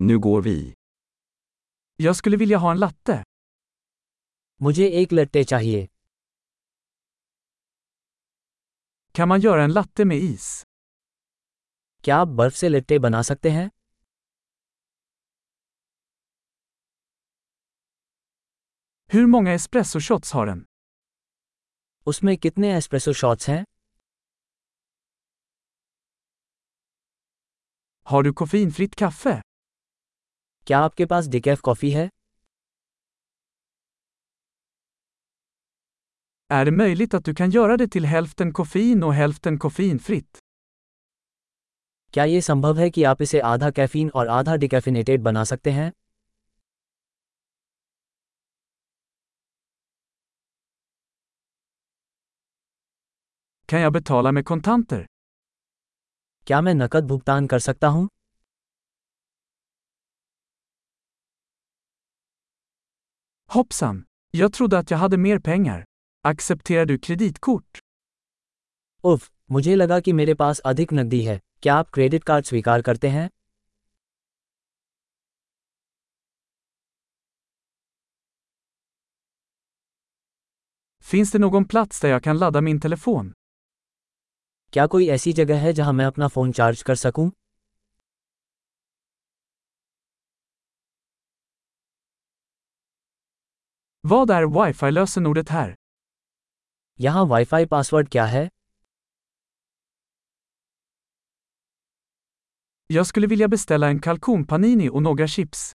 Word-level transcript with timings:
Nu 0.00 0.18
går 0.18 0.42
vi. 0.42 0.74
Jag 1.96 2.16
skulle 2.16 2.36
vilja 2.36 2.58
ha 2.58 2.70
en 2.72 2.78
latte. 2.78 3.22
मुझे 4.62 4.86
एक 5.00 5.12
latte 5.12 5.44
चाहिए 5.44 5.86
Kan 9.14 9.28
man 9.28 9.40
göra 9.40 9.64
en 9.64 9.72
latte 9.72 10.04
med 10.04 10.16
is? 10.16 10.46
क्या 12.04 12.16
आप 12.16 12.28
बर्फ 12.28 12.54
से 12.54 12.68
लट्टे 12.68 12.98
बना 12.98 13.22
सकते 13.22 13.50
हैं 13.50 13.68
Hur 19.12 19.26
många 19.26 19.54
espresso 19.60 20.00
shots 20.08 20.32
har 20.34 20.46
den? 20.46 20.64
उसमें 22.06 22.36
कितने 22.38 22.72
एस्प्रेसो 22.76 23.12
शॉट्स 23.12 23.48
हैं 23.48 23.64
Har 28.06 28.22
du 28.22 28.32
koffeinfritt 28.42 28.94
kaffe? 29.04 29.40
क्या 30.68 30.78
आपके 30.78 31.04
पास 31.06 31.26
डिकैफ 31.26 31.60
कॉफ़ी 31.60 31.90
है 31.90 32.08
Är 36.50 36.64
det 36.64 36.70
möjligt 36.70 37.14
att 37.14 37.24
du 37.24 37.34
kan 37.34 37.50
göra 37.50 37.76
det 37.76 37.86
till 37.88 38.04
hälften 38.04 38.52
koffein 38.58 39.02
och 39.02 39.14
hälften 39.14 39.58
koffeinfritt? 39.58 40.38
क्या 42.12 42.24
ये 42.24 42.40
संभव 42.40 42.78
है 42.78 42.90
कि 42.90 43.02
आप 43.04 43.22
इसे 43.22 43.40
आधा 43.52 43.70
कैफीन 43.70 44.10
और 44.10 44.28
आधा 44.28 44.56
डिकैफिनेटेड 44.56 45.22
बना 45.22 45.44
सकते 45.44 45.70
हैं 45.70 45.90
Kan 53.68 53.80
jag 53.80 53.92
betala 53.92 54.32
med 54.32 54.44
kontanter? 54.44 55.06
क्या 56.46 56.60
मैं 56.60 56.74
नकद 56.74 57.06
भुगतान 57.06 57.46
कर 57.46 57.58
सकता 57.58 57.88
हूँ 57.88 58.08
Hoppsan! 63.50 64.04
Jag 64.30 64.52
trodde 64.52 64.78
att 64.78 64.90
jag 64.90 64.98
hade 64.98 65.16
mer 65.16 65.38
pengar. 65.38 65.84
Accepterar 66.24 66.86
du 66.86 66.98
kreditkort? 66.98 67.78
उफ 69.04 69.30
मुझे 69.50 69.74
लगा 69.76 69.98
कि 70.00 70.12
मेरे 70.12 70.34
पास 70.34 70.58
अधिक 70.60 70.92
नकदी 70.92 71.20
है 71.22 71.38
क्या 71.62 71.74
आप 71.74 71.90
क्रेडिट 71.90 72.24
कार्ड 72.24 72.44
स्वीकार 72.44 72.82
करते 72.82 73.08
हैं 73.08 73.28
Finns 81.04 81.32
det 81.32 81.38
någon 81.38 81.64
plats 81.64 82.02
där 82.02 82.08
jag 82.08 82.22
kan 82.22 82.38
ladda 82.38 82.60
min 82.60 82.80
telefon? 82.80 83.32
क्या 84.72 84.86
कोई 84.86 85.08
ऐसी 85.08 85.32
जगह 85.32 85.60
है 85.60 85.72
जहाँ 85.72 85.92
मैं 85.92 86.06
अपना 86.06 86.28
फ़ोन 86.28 86.52
चार्ज 86.52 86.82
कर 86.82 86.94
सकूँ 86.94 87.30
Vad 94.02 94.30
är 94.30 94.46
wifi-lösenordet 94.46 95.48
här? 95.48 95.74
यहाँ 97.00 97.24
वाईफाई 97.24 97.66
पासवर्ड 97.66 98.08
क्या 98.08 98.24
है 98.24 98.48
Jag 102.86 103.06
skulle 103.06 103.26
vilja 103.26 103.48
beställa 103.48 103.88
en 103.88 104.00
kalkonpanini 104.00 104.88
och 104.88 105.02
några 105.02 105.26
chips. 105.26 105.72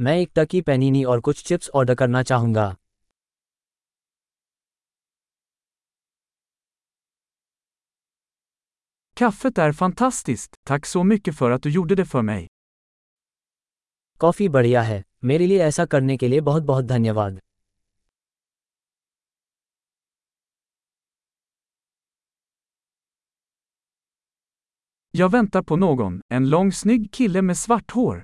मैं 0.00 0.16
एक 0.16 0.30
टकी 0.34 0.60
पैनीनी 0.62 1.04
और 1.04 1.20
कुछ 1.20 1.42
चिप्स 1.48 1.70
ऑर्डर 1.74 1.94
करना 1.94 2.22
चाहूँगा 2.22 2.74
Kaffet 9.16 9.58
är 9.58 9.72
fantastiskt, 9.72 10.54
tack 10.66 10.86
så 10.86 11.04
mycket 11.04 11.36
för 11.36 11.50
att 11.50 11.62
du 11.62 11.70
gjorde 11.70 11.94
det 11.94 12.06
för 12.06 12.22
mig. 12.22 12.48
Coffee 14.20 14.48
बढ़िया 14.48 14.82
है 14.82 15.02
मेरे 15.24 15.46
लिए 15.46 15.58
ऐसा 15.62 15.84
करने 15.86 16.16
के 16.16 16.28
लिए 16.28 16.40
बहुत 16.40 16.62
बहुत 16.62 16.84
धन्यवाद 16.84 17.40
Jag 25.14 25.28
väntar 25.28 25.62
på 25.62 25.76
någon, 25.76 26.20
en 26.32 26.48
lång 26.50 26.72
snygg 26.72 27.04
kille 27.12 27.42
med 27.42 27.56
svart 27.56 27.92
hår. 27.92 28.22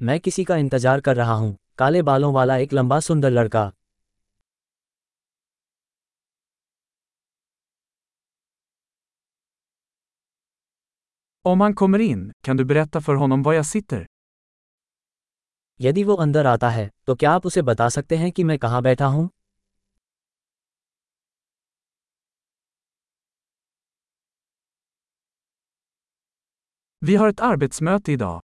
मैं 0.00 0.18
किसी 0.20 0.44
का 0.44 0.56
इंतज़ार 0.56 1.00
कर 1.00 1.16
रहा 1.16 1.34
हूँ 1.34 1.56
काले 1.78 2.02
बालों 2.02 2.32
वाला 2.34 2.56
एक 2.56 2.72
लंबा 2.72 3.00
सुंदर 3.00 3.30
लड़का 3.30 3.70
Om 11.44 11.60
han 11.60 11.74
kommer 11.74 11.98
in, 11.98 12.32
kan 12.40 12.56
du 12.56 12.64
berätta 12.64 13.00
för 13.00 13.14
honom 13.14 13.42
var 13.42 13.52
jag 13.52 13.66
sitter? 13.66 14.06
यदि 15.82 16.04
वो 16.04 16.14
अंदर 16.14 16.46
आता 16.46 16.70
है 16.70 16.90
तो 17.06 17.14
क्या 17.14 17.32
आप 17.32 17.46
उसे 17.46 17.62
बता 17.62 17.88
सकते 17.88 18.16
हैं 18.16 18.32
कि 18.32 18.44
मैं 18.44 18.58
कहाँ 18.58 18.82
बैठा 18.82 19.06
हूँ 19.06 19.28
Vi 27.02 27.14
har 27.16 27.28
ett 27.28 27.40
arbetsmöte 27.40 28.08
idag. 28.08 28.40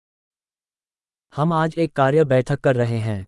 हम 1.33 1.53
आज 1.53 1.75
एक 1.77 1.91
कार्य 1.95 2.23
बैठक 2.23 2.59
कर 2.59 2.75
रहे 2.75 2.97
हैं 2.99 3.25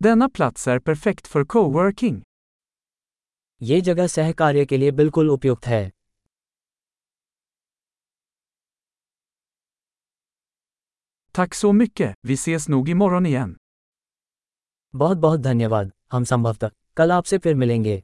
Denna 0.00 0.28
plats 0.38 0.68
är 0.68 0.78
perfekt 0.78 1.26
för 1.26 1.44
coworking. 1.56 2.20
ये 3.60 3.80
जगह 3.80 4.06
सहकार्य 4.06 4.64
के 4.66 4.76
लिए 4.76 4.90
बिल्कुल 4.90 5.30
उपयुक्त 5.30 5.66
है 5.66 5.90
Tack 11.36 11.54
så 11.54 11.72
mycket, 11.72 12.14
vi 12.28 12.34
ses 12.36 12.68
nog 12.68 12.88
imorgon 12.88 13.26
igen. 13.26 13.56
बहुत 14.94 15.16
बहुत 15.16 15.40
धन्यवाद 15.40 15.92
हम 16.12 16.24
संभवतः 16.24 16.70
कल 16.96 17.12
आपसे 17.12 17.38
फिर 17.38 17.54
मिलेंगे 17.54 18.02